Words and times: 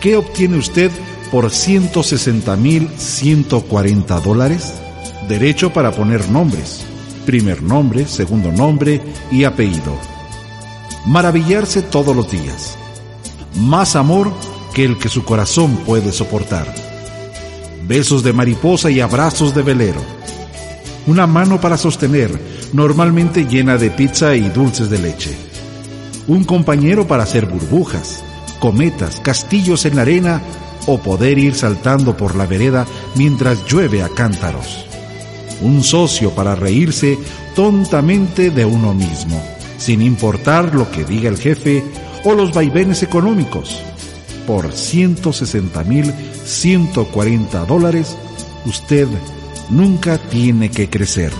¿Qué 0.00 0.16
obtiene 0.16 0.56
usted 0.56 0.90
por 1.30 1.50
160.140 1.50 4.22
dólares? 4.22 4.72
Derecho 5.28 5.70
para 5.72 5.92
poner 5.92 6.28
nombres 6.30 6.86
primer 7.22 7.62
nombre, 7.62 8.06
segundo 8.06 8.52
nombre 8.52 9.00
y 9.30 9.44
apellido. 9.44 9.96
Maravillarse 11.06 11.82
todos 11.82 12.14
los 12.14 12.30
días. 12.30 12.76
Más 13.56 13.96
amor 13.96 14.32
que 14.72 14.84
el 14.84 14.98
que 14.98 15.08
su 15.08 15.24
corazón 15.24 15.76
puede 15.86 16.12
soportar. 16.12 16.72
Besos 17.86 18.22
de 18.22 18.32
mariposa 18.32 18.90
y 18.90 19.00
abrazos 19.00 19.54
de 19.54 19.62
velero. 19.62 20.00
Una 21.06 21.26
mano 21.26 21.60
para 21.60 21.76
sostener, 21.76 22.30
normalmente 22.72 23.44
llena 23.46 23.76
de 23.76 23.90
pizza 23.90 24.36
y 24.36 24.48
dulces 24.48 24.88
de 24.90 24.98
leche. 24.98 25.36
Un 26.28 26.44
compañero 26.44 27.06
para 27.06 27.24
hacer 27.24 27.46
burbujas, 27.46 28.22
cometas, 28.60 29.20
castillos 29.20 29.84
en 29.84 29.96
la 29.96 30.02
arena 30.02 30.40
o 30.86 30.98
poder 30.98 31.38
ir 31.38 31.54
saltando 31.54 32.16
por 32.16 32.36
la 32.36 32.46
vereda 32.46 32.86
mientras 33.16 33.64
llueve 33.66 34.02
a 34.02 34.08
cántaros 34.08 34.86
un 35.62 35.82
socio 35.82 36.30
para 36.30 36.54
reírse 36.54 37.18
tontamente 37.54 38.50
de 38.50 38.64
uno 38.64 38.92
mismo, 38.94 39.42
sin 39.82 40.02
importar 40.02 40.74
lo 40.74 40.90
que 40.90 41.04
diga 41.04 41.28
el 41.28 41.38
jefe 41.38 41.84
o 42.24 42.34
los 42.34 42.52
vaivenes 42.52 43.02
económicos. 43.02 43.80
Por 44.46 44.70
160.140 44.70 47.66
dólares, 47.66 48.16
usted 48.64 49.08
nunca 49.70 50.18
tiene 50.18 50.70
que 50.70 50.88
crecer. 50.88 51.32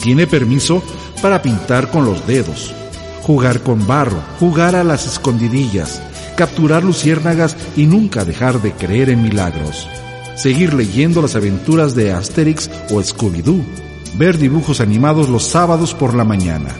Tiene 0.00 0.26
permiso 0.26 0.82
para 1.20 1.42
pintar 1.42 1.90
con 1.90 2.04
los 2.04 2.26
dedos, 2.26 2.74
jugar 3.22 3.62
con 3.62 3.86
barro, 3.86 4.20
jugar 4.40 4.74
a 4.76 4.84
las 4.84 5.06
escondidillas, 5.06 6.02
capturar 6.36 6.84
luciérnagas 6.84 7.56
y 7.76 7.86
nunca 7.86 8.24
dejar 8.24 8.62
de 8.62 8.72
creer 8.72 9.10
en 9.10 9.22
milagros 9.22 9.88
seguir 10.34 10.74
leyendo 10.74 11.22
las 11.22 11.36
aventuras 11.36 11.94
de 11.94 12.12
Asterix 12.12 12.70
o 12.90 13.00
Scooby-Doo, 13.00 13.64
ver 14.16 14.38
dibujos 14.38 14.80
animados 14.80 15.28
los 15.28 15.44
sábados 15.44 15.94
por 15.94 16.14
la 16.14 16.24
mañana, 16.24 16.74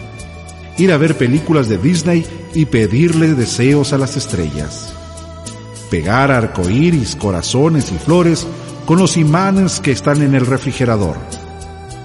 ir 0.77 0.91
a 0.91 0.97
ver 0.97 1.17
películas 1.17 1.69
de 1.69 1.77
Disney 1.77 2.25
y 2.53 2.65
pedirle 2.65 3.33
deseos 3.33 3.93
a 3.93 3.97
las 3.97 4.17
estrellas, 4.17 4.93
pegar 5.89 6.29
arcoíris, 6.31 7.15
corazones 7.15 7.89
y 7.91 7.97
flores 7.97 8.45
con 8.85 8.99
los 8.99 9.15
imanes 9.17 9.79
que 9.79 9.91
están 9.91 10.21
en 10.21 10.35
el 10.35 10.45
refrigerador. 10.45 11.15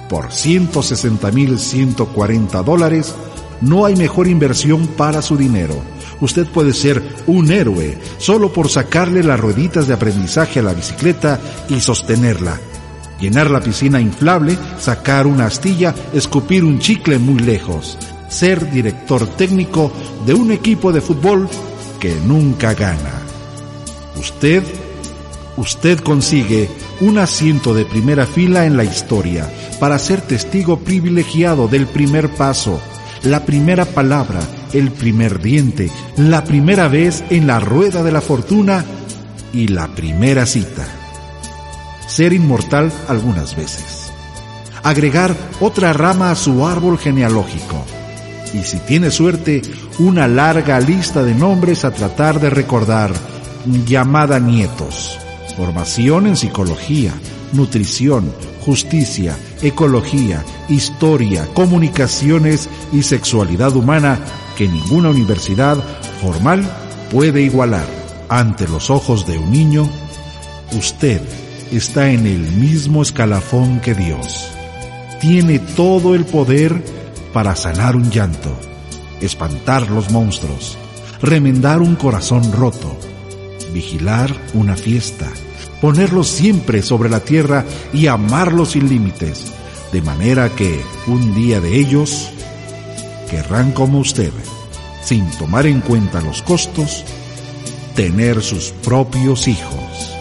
Por 0.08 0.28
160.140 0.28 2.64
dólares, 2.64 3.14
no 3.60 3.84
hay 3.84 3.96
mejor 3.96 4.28
inversión 4.28 4.86
para 4.86 5.20
su 5.22 5.36
dinero 5.36 5.82
usted 6.20 6.46
puede 6.46 6.72
ser 6.72 7.02
un 7.26 7.50
héroe 7.50 7.98
solo 8.18 8.52
por 8.52 8.68
sacarle 8.68 9.22
las 9.22 9.38
rueditas 9.38 9.86
de 9.86 9.94
aprendizaje 9.94 10.60
a 10.60 10.62
la 10.62 10.74
bicicleta 10.74 11.38
y 11.68 11.80
sostenerla. 11.80 12.58
Llenar 13.20 13.50
la 13.50 13.60
piscina 13.60 14.00
inflable, 14.00 14.56
sacar 14.78 15.26
una 15.26 15.46
astilla, 15.46 15.94
escupir 16.12 16.64
un 16.64 16.78
chicle 16.78 17.18
muy 17.18 17.40
lejos. 17.40 17.98
Ser 18.28 18.70
director 18.70 19.26
técnico 19.26 19.90
de 20.26 20.34
un 20.34 20.52
equipo 20.52 20.92
de 20.92 21.00
fútbol 21.00 21.48
que 21.98 22.14
nunca 22.26 22.74
gana. 22.74 23.22
Usted, 24.16 24.62
usted 25.56 26.00
consigue 26.00 26.68
un 27.00 27.18
asiento 27.18 27.74
de 27.74 27.84
primera 27.84 28.26
fila 28.26 28.66
en 28.66 28.76
la 28.76 28.84
historia 28.84 29.48
para 29.78 29.98
ser 29.98 30.20
testigo 30.20 30.80
privilegiado 30.80 31.68
del 31.68 31.86
primer 31.86 32.28
paso, 32.34 32.80
la 33.22 33.44
primera 33.44 33.84
palabra, 33.84 34.40
el 34.72 34.90
primer 34.90 35.40
diente, 35.40 35.90
la 36.16 36.44
primera 36.44 36.88
vez 36.88 37.24
en 37.30 37.46
la 37.46 37.60
rueda 37.60 38.02
de 38.02 38.12
la 38.12 38.20
fortuna 38.20 38.84
y 39.52 39.68
la 39.68 39.88
primera 39.88 40.46
cita. 40.46 40.86
Ser 42.06 42.32
inmortal 42.32 42.92
algunas 43.06 43.56
veces. 43.56 44.10
Agregar 44.82 45.34
otra 45.60 45.92
rama 45.92 46.30
a 46.30 46.36
su 46.36 46.66
árbol 46.66 46.98
genealógico. 46.98 47.84
Y 48.54 48.62
si 48.62 48.78
tiene 48.78 49.10
suerte, 49.10 49.62
una 49.98 50.26
larga 50.26 50.80
lista 50.80 51.22
de 51.22 51.34
nombres 51.34 51.84
a 51.84 51.90
tratar 51.90 52.40
de 52.40 52.50
recordar, 52.50 53.12
llamada 53.86 54.40
nietos. 54.40 55.18
Formación 55.56 56.26
en 56.26 56.36
psicología, 56.36 57.12
nutrición, 57.52 58.32
justicia, 58.64 59.36
ecología, 59.62 60.44
historia, 60.68 61.46
comunicaciones 61.54 62.68
y 62.92 63.02
sexualidad 63.02 63.74
humana 63.76 64.18
que 64.56 64.68
ninguna 64.68 65.10
universidad 65.10 65.76
formal 66.22 66.64
puede 67.10 67.42
igualar. 67.42 67.86
Ante 68.28 68.68
los 68.68 68.90
ojos 68.90 69.26
de 69.26 69.38
un 69.38 69.50
niño, 69.50 69.88
usted 70.76 71.20
está 71.72 72.10
en 72.10 72.26
el 72.26 72.40
mismo 72.40 73.02
escalafón 73.02 73.80
que 73.80 73.94
Dios. 73.94 74.48
Tiene 75.20 75.58
todo 75.58 76.14
el 76.14 76.24
poder 76.24 76.82
para 77.32 77.54
sanar 77.56 77.96
un 77.96 78.10
llanto, 78.10 78.56
espantar 79.20 79.90
los 79.90 80.10
monstruos, 80.10 80.78
remendar 81.22 81.80
un 81.80 81.96
corazón 81.96 82.52
roto, 82.52 82.96
vigilar 83.72 84.34
una 84.54 84.76
fiesta, 84.76 85.28
ponerlos 85.80 86.28
siempre 86.28 86.82
sobre 86.82 87.08
la 87.08 87.20
tierra 87.20 87.64
y 87.92 88.06
amarlos 88.06 88.72
sin 88.72 88.88
límites, 88.88 89.52
de 89.92 90.02
manera 90.02 90.50
que 90.50 90.82
un 91.06 91.34
día 91.34 91.60
de 91.60 91.76
ellos 91.78 92.30
querrán 93.30 93.72
como 93.72 93.98
usted, 93.98 94.32
sin 95.02 95.28
tomar 95.32 95.66
en 95.66 95.80
cuenta 95.80 96.20
los 96.20 96.42
costos, 96.42 97.04
tener 97.94 98.42
sus 98.42 98.70
propios 98.82 99.48
hijos. 99.48 100.17